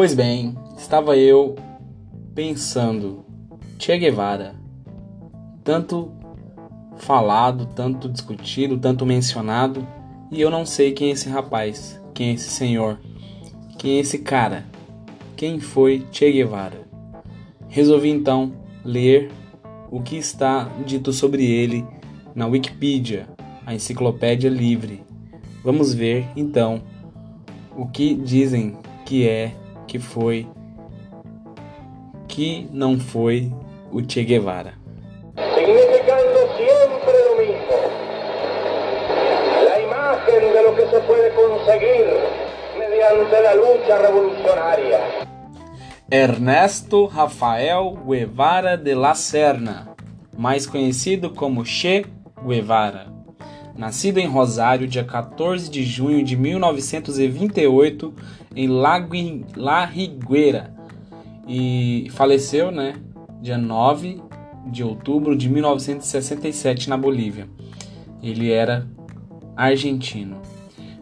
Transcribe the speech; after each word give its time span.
Pois 0.00 0.14
bem, 0.14 0.56
estava 0.76 1.16
eu 1.16 1.56
pensando, 2.32 3.24
Che 3.80 3.98
Guevara, 3.98 4.54
tanto 5.64 6.12
falado, 6.98 7.66
tanto 7.74 8.08
discutido, 8.08 8.78
tanto 8.78 9.04
mencionado, 9.04 9.84
e 10.30 10.40
eu 10.40 10.50
não 10.50 10.64
sei 10.64 10.92
quem 10.92 11.08
é 11.08 11.10
esse 11.14 11.28
rapaz, 11.28 12.00
quem 12.14 12.28
é 12.28 12.34
esse 12.34 12.48
senhor, 12.48 13.00
quem 13.76 13.96
é 13.96 13.98
esse 13.98 14.20
cara, 14.20 14.64
quem 15.34 15.58
foi 15.58 16.06
Che 16.12 16.30
Guevara. 16.30 16.86
Resolvi 17.66 18.10
então 18.10 18.52
ler 18.84 19.32
o 19.90 20.00
que 20.00 20.16
está 20.16 20.70
dito 20.86 21.12
sobre 21.12 21.44
ele 21.44 21.84
na 22.36 22.46
Wikipedia, 22.46 23.26
a 23.66 23.74
enciclopédia 23.74 24.48
livre. 24.48 25.02
Vamos 25.64 25.92
ver 25.92 26.24
então 26.36 26.82
o 27.76 27.88
que 27.88 28.14
dizem 28.14 28.76
que 29.04 29.26
é, 29.26 29.54
que 29.88 29.98
foi, 29.98 30.46
que 32.28 32.68
não 32.70 33.00
foi 33.00 33.50
o 33.90 34.02
Che 34.06 34.22
Guevara. 34.22 34.74
Significando 35.54 36.38
sempre 36.56 37.16
lo 37.26 37.34
mismo. 37.42 37.78
La 39.64 39.80
imagen 39.80 40.52
de 40.52 40.62
lo 40.62 40.76
que 40.76 40.86
se 40.92 41.00
puede 41.00 41.32
conseguir 41.34 42.06
mediante 42.78 43.40
la 43.40 43.54
lucha 43.54 43.98
revolucionaria. 43.98 45.00
Ernesto 46.10 47.06
Rafael 47.06 47.96
Guevara 48.06 48.76
de 48.76 48.94
la 48.94 49.14
Serna, 49.14 49.94
mais 50.36 50.66
conhecido 50.66 51.34
como 51.34 51.64
Che 51.64 52.04
Guevara. 52.44 53.17
Nascido 53.78 54.18
em 54.18 54.26
Rosário, 54.26 54.88
dia 54.88 55.04
14 55.04 55.70
de 55.70 55.84
junho 55.84 56.24
de 56.24 56.36
1928, 56.36 58.12
em 58.56 58.66
La 58.66 59.84
Rigueira, 59.84 60.74
e 61.46 62.08
faleceu, 62.10 62.72
né, 62.72 62.96
dia 63.40 63.56
9 63.56 64.20
de 64.66 64.82
outubro 64.82 65.36
de 65.36 65.48
1967 65.48 66.90
na 66.90 66.96
Bolívia. 66.96 67.48
Ele 68.20 68.50
era 68.50 68.84
argentino. 69.56 70.42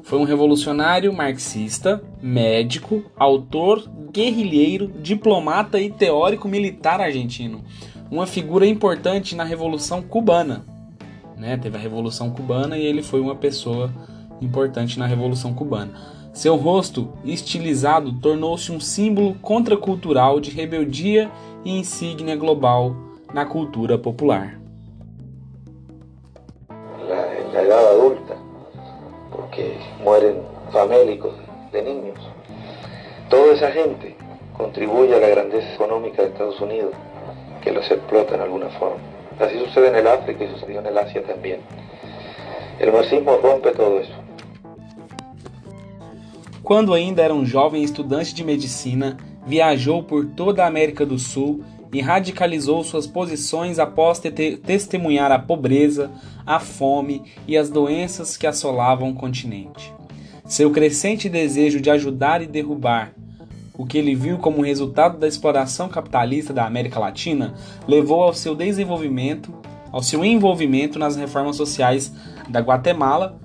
Foi 0.03 0.19
um 0.19 0.25
revolucionário 0.25 1.11
marxista, 1.15 2.05
médico, 2.21 3.05
autor, 3.17 3.91
guerrilheiro, 4.13 4.89
diplomata 5.01 5.81
e 5.81 5.91
teórico 5.91 6.47
militar 6.47 7.01
argentino. 7.01 7.65
Uma 8.11 8.27
figura 8.27 8.67
importante 8.67 9.35
na 9.35 9.45
Revolução 9.45 10.03
Cubana 10.03 10.76
né? 11.37 11.57
Teve 11.57 11.77
a 11.77 11.81
Revolução 11.81 12.31
Cubana 12.31 12.79
e 12.79 12.85
ele 12.85 13.03
foi 13.03 13.21
uma 13.21 13.35
pessoa 13.35 13.93
importante 14.41 14.99
na 14.99 15.07
Revolução 15.07 15.55
Cubana. 15.55 15.93
Seu 16.33 16.57
rosto 16.57 17.13
estilizado 17.25 18.13
tornou-se 18.21 18.71
um 18.71 18.79
símbolo 18.79 19.35
contracultural 19.37 20.39
de 20.39 20.51
rebeldia 20.51 21.31
e 21.65 21.79
insígnia 21.79 22.37
global 22.37 22.95
na 23.33 23.47
cultura 23.47 23.97
popular. 23.99 24.61
La, 27.09 27.63
edad 27.63 27.87
adulta, 27.91 28.37
porque 29.31 29.79
mueren 30.05 30.43
famélicos 30.71 31.35
de 31.73 31.83
niños. 31.83 32.19
Toda 33.31 33.55
esa 33.55 33.71
gente 33.71 34.15
contribuye 34.57 35.15
a 35.15 35.19
la 35.19 35.29
grandeza 35.29 35.73
económica 35.73 36.23
de 36.23 36.29
Estados 36.29 36.61
Unidos, 36.61 36.93
que 37.63 37.73
los 37.73 37.91
explota 37.91 38.35
en 38.35 38.43
alguna 38.43 38.69
forma. 38.79 39.16
Así 39.39 39.59
sucede 39.59 39.89
en 39.89 39.97
el 39.97 40.07
África 40.07 40.45
y 40.45 40.49
sucedió 40.49 40.81
en 40.81 40.87
el 40.87 40.97
Asia 40.97 41.23
también. 41.23 41.61
El 42.79 42.93
marxismo 42.93 43.37
rompe 43.37 43.73
todo 43.73 44.01
eso. 44.01 44.13
Quando 46.63 46.95
ainda 46.95 47.23
era 47.23 47.35
um 47.35 47.45
jovem 47.45 47.83
estudante 47.83 48.35
de 48.35 48.43
medicina, 48.43 49.17
viajou 49.47 50.03
por 50.03 50.27
toda 50.27 50.65
a 50.65 50.67
América 50.67 51.07
do 51.07 51.19
Sul 51.19 51.63
e 51.93 52.01
radicalizou 52.01 52.83
suas 52.83 53.07
posições 53.07 53.79
após 53.79 54.19
te 54.19 54.31
testemunhar 54.31 55.31
a 55.31 55.39
pobreza, 55.39 56.11
a 56.45 56.59
fome 56.59 57.23
e 57.47 57.57
as 57.57 57.71
doenças 57.71 58.37
que 58.37 58.47
assolavam 58.47 59.11
o 59.11 59.15
continente. 59.15 59.95
Seu 60.45 60.71
crescente 60.71 61.29
desejo 61.29 61.81
de 61.81 61.91
ajudar 61.91 62.43
e 62.43 62.47
derrubar 62.47 63.13
o 63.79 63.85
que 63.85 63.99
ele 63.99 64.15
viu 64.15 64.39
como 64.39 64.63
resultado 64.63 65.19
da 65.19 65.29
exploração 65.29 65.89
capitalista 65.89 66.53
da 66.53 66.67
América 66.67 66.99
Latina 66.99 67.55
levou 67.87 68.23
ao 68.23 68.33
seu 68.33 68.55
desenvolvimento, 68.55 69.55
ao 69.93 70.03
seu 70.03 70.25
envolvimento 70.25 70.99
nas 70.99 71.17
reformas 71.17 71.57
sociais 71.57 72.13
da 72.49 72.61
Guatemala, 72.61 73.39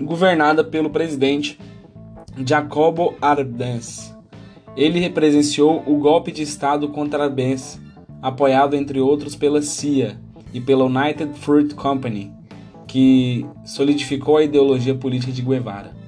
governada 0.00 0.64
pelo 0.64 0.90
presidente 0.90 1.58
Jacobo 2.44 3.14
Arbenz. 3.20 4.16
Ele 4.76 4.98
represenciou 4.98 5.82
o 5.86 5.96
golpe 5.98 6.32
de 6.32 6.42
Estado 6.42 6.88
contra 6.88 7.24
Arbenz, 7.24 7.80
apoiado 8.22 8.74
entre 8.74 9.00
outros 9.00 9.34
pela 9.34 9.62
CIA 9.62 10.16
e 10.52 10.60
pela 10.60 10.84
United 10.84 11.34
Fruit 11.34 11.74
Company, 11.74 12.32
que 12.86 13.46
solidificou 13.64 14.36
a 14.36 14.44
ideologia 14.44 14.94
política 14.94 15.32
de 15.32 15.42
Guevara. 15.42 15.99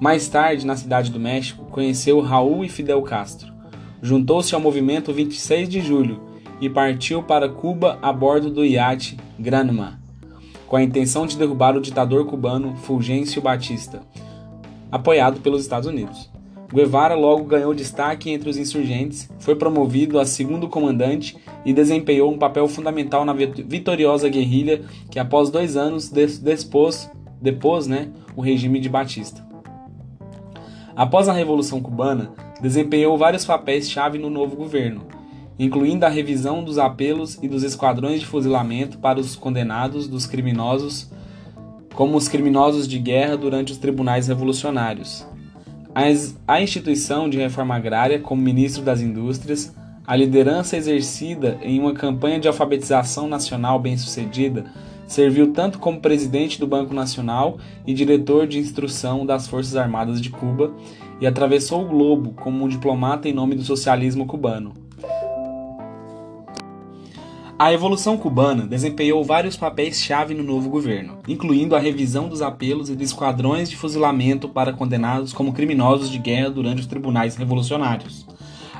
Mais 0.00 0.28
tarde, 0.28 0.66
na 0.66 0.76
cidade 0.76 1.10
do 1.10 1.20
México, 1.20 1.64
conheceu 1.66 2.20
Raul 2.20 2.64
e 2.64 2.68
Fidel 2.68 3.00
Castro. 3.02 3.52
Juntou-se 4.02 4.54
ao 4.54 4.60
movimento 4.60 5.12
26 5.12 5.68
de 5.68 5.80
julho 5.80 6.20
e 6.60 6.68
partiu 6.68 7.22
para 7.22 7.48
Cuba 7.48 7.98
a 8.02 8.12
bordo 8.12 8.50
do 8.50 8.64
iate 8.64 9.16
Granma, 9.38 10.00
com 10.66 10.76
a 10.76 10.82
intenção 10.82 11.26
de 11.26 11.38
derrubar 11.38 11.76
o 11.76 11.80
ditador 11.80 12.26
cubano 12.26 12.76
Fulgêncio 12.76 13.40
Batista, 13.40 14.02
apoiado 14.90 15.40
pelos 15.40 15.62
Estados 15.62 15.88
Unidos. 15.88 16.30
Guevara 16.72 17.14
logo 17.14 17.44
ganhou 17.44 17.72
destaque 17.72 18.30
entre 18.30 18.50
os 18.50 18.56
insurgentes, 18.56 19.30
foi 19.38 19.54
promovido 19.54 20.18
a 20.18 20.26
segundo 20.26 20.68
comandante 20.68 21.36
e 21.64 21.72
desempenhou 21.72 22.32
um 22.32 22.38
papel 22.38 22.66
fundamental 22.66 23.24
na 23.24 23.32
vitoriosa 23.32 24.28
guerrilha 24.28 24.82
que, 25.08 25.20
após 25.20 25.50
dois 25.50 25.76
anos, 25.76 26.08
despôs, 26.10 27.08
depôs 27.40 27.86
né, 27.86 28.10
o 28.34 28.40
regime 28.40 28.80
de 28.80 28.88
Batista. 28.88 29.53
Após 30.96 31.28
a 31.28 31.32
Revolução 31.32 31.80
Cubana, 31.80 32.30
desempenhou 32.60 33.18
vários 33.18 33.44
papéis-chave 33.44 34.16
no 34.16 34.30
novo 34.30 34.54
governo, 34.54 35.02
incluindo 35.58 36.06
a 36.06 36.08
revisão 36.08 36.62
dos 36.62 36.78
apelos 36.78 37.36
e 37.42 37.48
dos 37.48 37.64
esquadrões 37.64 38.20
de 38.20 38.26
fuzilamento 38.26 38.98
para 38.98 39.18
os 39.18 39.34
condenados 39.34 40.06
dos 40.06 40.24
criminosos, 40.24 41.10
como 41.94 42.16
os 42.16 42.28
criminosos 42.28 42.86
de 42.86 42.98
guerra 42.98 43.36
durante 43.36 43.72
os 43.72 43.78
tribunais 43.78 44.28
revolucionários. 44.28 45.26
A 46.46 46.60
instituição 46.60 47.28
de 47.28 47.38
reforma 47.38 47.74
agrária 47.74 48.20
como 48.20 48.40
ministro 48.40 48.82
das 48.82 49.00
Indústrias, 49.00 49.74
a 50.06 50.14
liderança 50.14 50.76
exercida 50.76 51.58
em 51.62 51.80
uma 51.80 51.94
campanha 51.94 52.38
de 52.38 52.46
alfabetização 52.46 53.26
nacional 53.26 53.80
bem-sucedida 53.80 54.66
Serviu 55.06 55.52
tanto 55.52 55.78
como 55.78 56.00
presidente 56.00 56.58
do 56.58 56.66
Banco 56.66 56.94
Nacional 56.94 57.58
e 57.86 57.92
diretor 57.92 58.46
de 58.46 58.58
instrução 58.58 59.26
das 59.26 59.46
Forças 59.46 59.76
Armadas 59.76 60.20
de 60.20 60.30
Cuba 60.30 60.72
e 61.20 61.26
atravessou 61.26 61.84
o 61.84 61.88
globo 61.88 62.32
como 62.32 62.64
um 62.64 62.68
diplomata 62.68 63.28
em 63.28 63.32
nome 63.32 63.54
do 63.54 63.62
socialismo 63.62 64.26
cubano. 64.26 64.72
A 67.56 67.68
Revolução 67.68 68.16
Cubana 68.16 68.66
desempenhou 68.66 69.22
vários 69.22 69.56
papéis-chave 69.56 70.34
no 70.34 70.42
novo 70.42 70.68
governo, 70.68 71.18
incluindo 71.28 71.76
a 71.76 71.78
revisão 71.78 72.28
dos 72.28 72.42
apelos 72.42 72.90
e 72.90 72.96
dos 72.96 73.10
esquadrões 73.10 73.70
de 73.70 73.76
fuzilamento 73.76 74.48
para 74.48 74.72
condenados 74.72 75.32
como 75.32 75.52
criminosos 75.52 76.10
de 76.10 76.18
guerra 76.18 76.50
durante 76.50 76.80
os 76.80 76.86
tribunais 76.86 77.36
revolucionários 77.36 78.26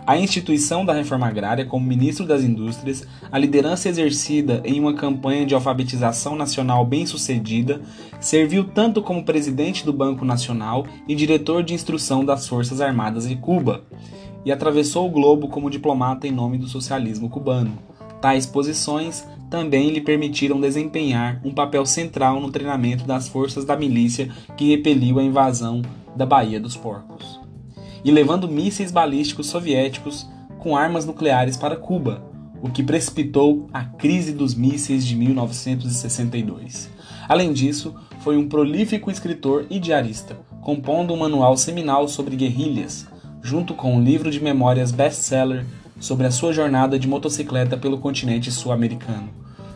a 0.07 0.19
instituição 0.19 0.85
da 0.85 0.93
reforma 0.93 1.27
agrária 1.27 1.65
como 1.65 1.87
ministro 1.87 2.27
das 2.27 2.43
Indústrias, 2.43 3.07
a 3.33 3.39
liderança 3.39 3.89
exercida 3.89 4.61
em 4.65 4.79
uma 4.79 4.95
campanha 4.95 5.47
de 5.47 5.55
alfabetização 5.55 6.37
nacional 6.37 6.85
bem-sucedida, 6.85 7.81
serviu 8.21 8.65
tanto 8.65 9.01
como 9.01 9.25
presidente 9.25 9.85
do 9.85 9.93
Banco 9.93 10.25
Nacional 10.25 10.87
e 11.09 11.15
diretor 11.15 11.63
de 11.63 11.75
instrução 11.75 12.25
das 12.25 12.47
Forças 12.47 12.81
Armadas 12.81 13.27
de 13.27 13.37
Cuba, 13.37 13.85
e 14.45 14.53
atravessou 14.53 15.07
o 15.07 15.11
globo 15.11 15.49
como 15.49 15.71
diplomata 15.71 16.29
em 16.29 16.31
nome 16.31 16.59
do 16.59 16.69
socialismo 16.69 17.31
cubano. 17.31 17.79
Tais 18.21 18.45
posições 18.45 19.27
também 19.49 19.91
lhe 19.91 20.03
permitiram 20.03 20.61
desempenhar 20.61 21.41
um 21.43 21.55
papel 21.55 21.87
central 21.87 22.41
no 22.41 22.51
treinamento 22.51 23.07
das 23.07 23.27
forças 23.27 23.65
da 23.65 23.75
milícia 23.75 24.31
que 24.55 24.69
repeliu 24.69 25.19
a 25.19 25.23
invasão 25.23 25.81
da 26.15 26.27
Baía 26.27 26.61
dos 26.61 26.77
Porcos 26.77 27.44
e 28.05 28.11
levando 28.11 28.47
mísseis 28.47 28.93
balísticos 28.93 29.47
soviéticos 29.47 30.29
com 30.59 30.77
armas 30.77 31.05
nucleares 31.05 31.57
para 31.57 31.77
Cuba, 31.77 32.23
o 32.63 32.71
que 32.71 32.83
precipitou 32.83 33.69
a 33.73 33.85
crise 33.85 34.33
dos 34.33 34.55
mísseis 34.55 35.07
de 35.07 35.17
1962. 35.17 36.91
Além 37.29 37.53
disso, 37.53 37.95
foi 38.21 38.37
um 38.37 38.49
prolífico 38.49 39.11
escritor 39.11 39.67
e 39.69 39.79
diarista, 39.79 40.39
compondo 40.63 41.13
um 41.13 41.19
manual 41.19 41.57
seminal 41.57 42.09
sobre 42.09 42.37
guerrilhas, 42.37 43.07
junto 43.43 43.75
com 43.75 43.95
um 43.95 44.03
livro 44.03 44.31
de 44.31 44.43
memórias 44.43 44.91
best-seller 44.91 45.67
sobre 46.01 46.27
a 46.27 46.31
sua 46.31 46.53
jornada 46.53 46.99
de 46.99 47.07
motocicleta 47.07 47.77
pelo 47.77 47.99
continente 47.99 48.51
sul-americano. 48.51 49.29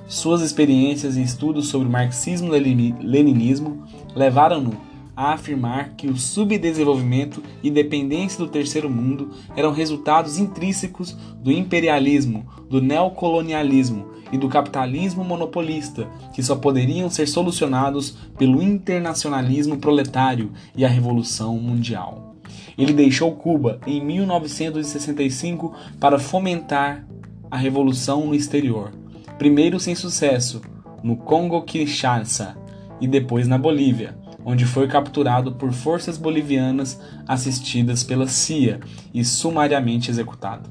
Suas 0.06 0.40
experiências 0.40 1.16
e 1.16 1.22
estudos 1.22 1.68
sobre 1.68 1.88
marxismo-leninismo 1.88 3.84
levaram-no 4.14 4.87
a 5.18 5.32
afirmar 5.32 5.94
que 5.96 6.06
o 6.06 6.16
subdesenvolvimento 6.16 7.42
e 7.60 7.72
dependência 7.72 8.38
do 8.38 8.48
terceiro 8.48 8.88
mundo 8.88 9.30
eram 9.56 9.72
resultados 9.72 10.38
intrínsecos 10.38 11.16
do 11.42 11.50
imperialismo, 11.50 12.46
do 12.70 12.80
neocolonialismo 12.80 14.12
e 14.30 14.38
do 14.38 14.48
capitalismo 14.48 15.24
monopolista, 15.24 16.06
que 16.32 16.40
só 16.40 16.54
poderiam 16.54 17.10
ser 17.10 17.26
solucionados 17.26 18.16
pelo 18.38 18.62
internacionalismo 18.62 19.78
proletário 19.78 20.52
e 20.76 20.84
a 20.84 20.88
Revolução 20.88 21.58
Mundial. 21.58 22.36
Ele 22.78 22.92
deixou 22.92 23.32
Cuba 23.32 23.80
em 23.88 24.00
1965 24.00 25.74
para 25.98 26.20
fomentar 26.20 27.04
a 27.50 27.56
revolução 27.56 28.24
no 28.24 28.36
exterior, 28.36 28.92
primeiro 29.36 29.80
sem 29.80 29.96
sucesso 29.96 30.62
no 31.02 31.16
Congo-Kinshasa 31.16 32.56
e 33.00 33.08
depois 33.08 33.48
na 33.48 33.58
Bolívia, 33.58 34.16
onde 34.44 34.64
foi 34.64 34.86
capturado 34.86 35.52
por 35.52 35.72
forças 35.72 36.16
bolivianas 36.16 37.00
assistidas 37.26 38.02
pela 38.02 38.26
CIA 38.26 38.80
e 39.12 39.24
sumariamente 39.24 40.10
executado. 40.10 40.70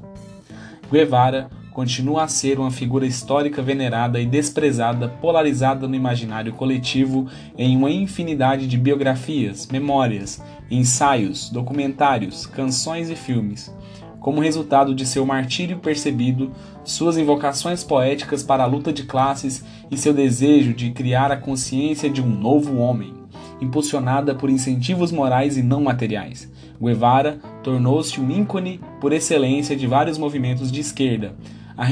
Guevara 0.90 1.50
continua 1.78 2.24
a 2.24 2.28
ser 2.28 2.58
uma 2.58 2.72
figura 2.72 3.06
histórica 3.06 3.62
venerada 3.62 4.20
e 4.20 4.26
desprezada, 4.26 5.08
polarizada 5.08 5.86
no 5.86 5.94
imaginário 5.94 6.52
coletivo 6.52 7.28
em 7.56 7.76
uma 7.76 7.88
infinidade 7.88 8.66
de 8.66 8.76
biografias, 8.76 9.68
memórias, 9.68 10.42
ensaios, 10.68 11.50
documentários, 11.50 12.46
canções 12.46 13.10
e 13.10 13.14
filmes. 13.14 13.72
Como 14.18 14.40
resultado 14.40 14.92
de 14.92 15.06
seu 15.06 15.24
martírio 15.24 15.78
percebido, 15.78 16.50
suas 16.82 17.16
invocações 17.16 17.84
poéticas 17.84 18.42
para 18.42 18.64
a 18.64 18.66
luta 18.66 18.92
de 18.92 19.04
classes 19.04 19.64
e 19.88 19.96
seu 19.96 20.12
desejo 20.12 20.74
de 20.74 20.90
criar 20.90 21.30
a 21.30 21.36
consciência 21.36 22.10
de 22.10 22.20
um 22.20 22.28
novo 22.28 22.78
homem, 22.78 23.17
impulsionada 23.60 24.34
por 24.34 24.50
incentivos 24.50 25.12
morais 25.12 25.56
e 25.56 25.62
não 25.62 25.82
materiais. 25.82 26.50
Guevara 26.80 27.38
tornou-se 27.62 28.20
um 28.20 28.30
ícone 28.30 28.80
por 29.00 29.12
excelência 29.12 29.76
de 29.76 29.86
vários 29.86 30.16
movimentos 30.18 30.70
de 30.70 30.80
esquerda, 30.80 31.34
a, 31.78 31.84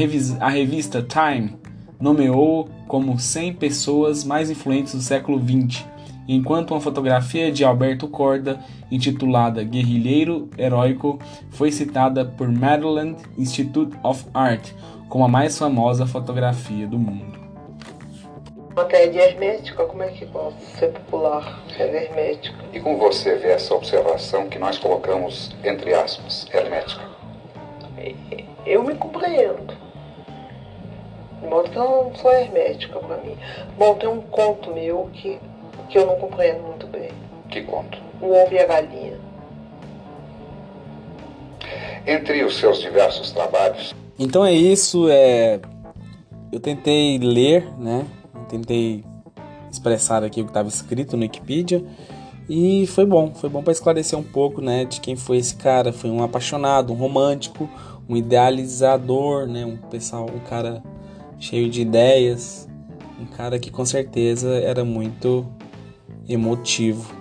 a 0.45 0.49
revista 0.49 1.01
Time 1.01 1.57
nomeou 2.01 2.69
como 2.89 3.19
100 3.19 3.55
pessoas 3.55 4.25
mais 4.25 4.51
influentes 4.51 4.95
do 4.95 5.01
século 5.01 5.41
XX, 5.41 5.85
enquanto 6.27 6.73
uma 6.73 6.81
fotografia 6.81 7.53
de 7.53 7.65
Alberto 7.65 8.09
Corda, 8.09 8.59
intitulada 8.91 9.63
Guerrilheiro 9.63 10.51
Heróico, 10.59 11.21
foi 11.51 11.71
citada 11.71 12.25
por 12.25 12.51
Maryland 12.51 13.17
Institute 13.39 13.97
of 14.03 14.27
Art 14.35 14.73
como 15.09 15.25
a 15.25 15.29
mais 15.29 15.57
famosa 15.57 16.05
fotografia 16.05 16.87
do 16.89 16.99
mundo. 16.99 17.45
Matéria 18.76 19.11
de 19.11 19.19
hermética, 19.19 19.87
como 19.87 20.02
é 20.02 20.08
que 20.08 20.26
pode 20.26 20.61
ser 20.78 20.93
popular 20.93 21.64
ser 21.75 21.94
hermética? 21.94 22.58
E 22.75 22.78
como 22.78 22.99
você 22.99 23.34
vê 23.37 23.52
essa 23.52 23.75
observação 23.75 24.50
que 24.50 24.58
nós 24.58 24.76
colocamos 24.76 25.56
entre 25.64 25.94
aspas, 25.94 26.46
hermética? 26.52 27.02
eu 28.67 28.82
me 28.82 28.94
compreendo. 28.96 29.75
De 31.40 31.46
modo 31.46 31.70
que 31.70 31.78
ela 31.78 32.05
não 32.05 32.14
sou 32.17 32.31
hermética 32.31 32.99
para 32.99 33.17
mim. 33.19 33.34
Bom, 33.78 33.94
tem 33.94 34.11
um 34.11 34.20
conto 34.20 34.70
meu 34.75 35.08
que, 35.14 35.38
que 35.88 35.96
eu 35.96 36.05
não 36.05 36.17
compreendo 36.17 36.62
muito 36.62 36.87
bem. 36.87 37.11
Que 37.49 37.62
conto? 37.62 37.96
O 38.20 38.26
ovo 38.26 38.52
e 38.52 38.58
a 38.58 38.67
galinha. 38.67 39.19
Entre 42.06 42.44
os 42.44 42.56
seus 42.56 42.81
diversos 42.81 43.32
trabalhos. 43.32 43.94
Então 44.19 44.44
é 44.44 44.52
isso. 44.52 45.08
É... 45.08 45.61
Eu 46.52 46.61
tentei 46.61 47.19
ler, 47.19 47.67
né? 47.79 48.05
Tentei 48.48 49.04
expressar 49.70 50.25
aqui 50.25 50.40
o 50.40 50.44
que 50.44 50.50
estava 50.50 50.69
escrito 50.69 51.16
no 51.16 51.22
Wikipedia. 51.22 51.84
E 52.48 52.87
foi 52.87 53.04
bom, 53.04 53.34
foi 53.34 53.50
bom 53.50 53.62
para 53.62 53.72
esclarecer 53.72 54.19
um 54.19 54.22
pouco, 54.22 54.60
né, 54.60 54.84
de 54.84 55.00
quem 55.00 55.16
foi 55.16 55.38
esse 55.38 55.56
cara. 55.56 55.93
Foi 55.93 56.10
um 56.10 56.22
apaixonado, 56.22 56.93
um 56.93 56.96
romântico, 56.96 57.69
um 58.08 58.16
idealizador, 58.16 59.46
né? 59.46 59.64
Um 59.64 59.76
pessoal, 59.76 60.26
um 60.32 60.38
cara 60.40 60.82
cheio 61.38 61.69
de 61.69 61.82
ideias, 61.82 62.69
um 63.20 63.26
cara 63.26 63.58
que 63.58 63.70
com 63.70 63.84
certeza 63.84 64.54
era 64.54 64.84
muito 64.84 65.46
emotivo 66.28 67.14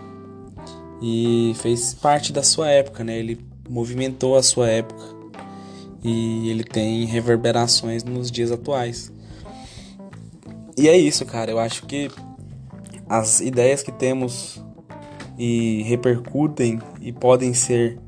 e 1.02 1.54
fez 1.56 1.94
parte 1.94 2.32
da 2.32 2.44
sua 2.44 2.70
época, 2.70 3.04
né? 3.04 3.18
Ele 3.18 3.40
movimentou 3.70 4.36
a 4.38 4.44
sua 4.44 4.70
época 4.70 5.04
e 6.04 6.50
ele 6.50 6.64
tem 6.64 7.06
reverberações 7.06 8.04
nos 8.04 8.32
dias 8.32 8.52
atuais. 8.52 9.12
E 10.78 10.90
é 10.90 10.98
isso, 10.98 11.26
cara. 11.26 11.52
Eu 11.52 11.60
acho 11.60 11.86
que 11.86 12.10
as 13.08 13.40
ideias 13.40 13.82
que 13.82 13.92
temos 13.92 14.64
e 15.38 15.84
repercutem 15.84 16.80
e 17.02 17.12
podem 17.12 17.54
ser 17.54 18.00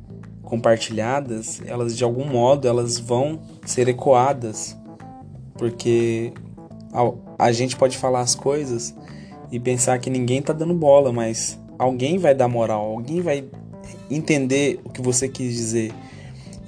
compartilhadas, 0.43 1.61
elas 1.65 1.97
de 1.97 2.03
algum 2.03 2.25
modo 2.25 2.67
elas 2.67 2.97
vão 2.97 3.39
ser 3.65 3.89
ecoadas, 3.89 4.77
porque 5.55 6.31
a, 7.37 7.51
gente 7.51 7.75
pode 7.75 7.97
falar 7.97 8.21
as 8.21 8.33
coisas 8.33 8.95
e 9.51 9.59
pensar 9.59 9.99
que 9.99 10.09
ninguém 10.09 10.41
tá 10.41 10.53
dando 10.53 10.73
bola, 10.73 11.11
mas 11.11 11.59
alguém 11.77 12.17
vai 12.17 12.33
dar 12.33 12.47
moral, 12.47 12.85
alguém 12.85 13.21
vai 13.21 13.43
entender 14.09 14.79
o 14.85 14.89
que 14.89 15.01
você 15.01 15.27
quis 15.27 15.53
dizer. 15.53 15.93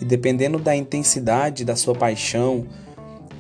E 0.02 0.06
dependendo 0.06 0.60
da 0.60 0.76
intensidade 0.76 1.64
da 1.64 1.76
sua 1.76 1.96
paixão 1.96 2.68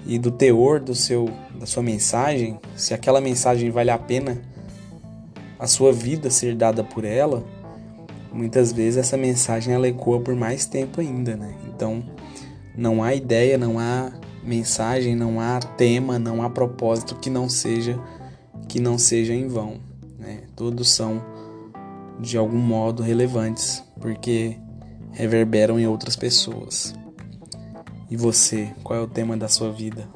e 0.06 0.18
do 0.18 0.32
teor 0.32 0.80
do 0.80 0.96
seu 0.96 1.30
da 1.60 1.66
sua 1.66 1.84
mensagem, 1.84 2.60
se 2.76 2.94
aquela 2.94 3.20
mensagem 3.20 3.70
vale 3.70 3.92
a 3.92 3.98
pena 3.98 4.42
a 5.60 5.68
sua 5.68 5.92
vida 5.92 6.30
ser 6.30 6.56
dada 6.56 6.84
por 6.84 7.04
ela, 7.04 7.44
muitas 8.32 8.72
vezes 8.72 8.98
essa 8.98 9.18
mensagem 9.18 9.74
ela 9.74 9.88
ecoa 9.88 10.22
por 10.22 10.34
mais 10.36 10.66
tempo 10.66 11.02
ainda, 11.02 11.36
né? 11.36 11.54
Então, 11.68 12.02
não 12.78 13.04
há 13.04 13.14
ideia, 13.14 13.58
não 13.58 13.78
há 13.78 14.12
mensagem, 14.42 15.16
não 15.16 15.42
há 15.42 15.60
tema, 15.60 16.18
não 16.18 16.42
há 16.42 16.50
propósito 16.50 17.16
que 17.16 17.30
não 17.30 17.50
seja 17.50 18.00
que 18.70 18.80
não 18.80 18.98
seja 18.98 19.34
em 19.34 19.48
vão, 19.48 19.80
né? 20.18 20.44
Todos 20.56 20.90
são 20.90 21.22
de 22.20 22.38
algum 22.38 22.58
modo 22.58 23.02
relevantes, 23.02 23.84
porque 24.00 24.58
reverberam 25.12 25.80
em 25.80 25.88
outras 25.88 26.16
pessoas. 26.16 26.94
E 28.10 28.18
você, 28.18 28.74
qual 28.84 29.00
é 29.00 29.02
o 29.02 29.08
tema 29.08 29.38
da 29.38 29.48
sua 29.48 29.72
vida? 29.72 30.08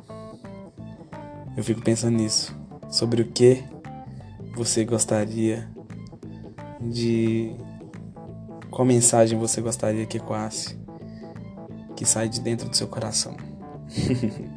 Eu 1.55 1.63
fico 1.63 1.81
pensando 1.81 2.17
nisso, 2.17 2.55
sobre 2.89 3.21
o 3.21 3.31
que 3.31 3.63
você 4.55 4.83
gostaria 4.83 5.69
de 6.81 7.55
qual 8.71 8.85
mensagem 8.85 9.37
você 9.37 9.61
gostaria 9.61 10.05
que 10.05 10.17
ecoasse? 10.17 10.75
Que 11.95 12.05
sai 12.05 12.27
de 12.27 12.41
dentro 12.41 12.67
do 12.67 12.75
seu 12.75 12.87
coração? 12.87 13.37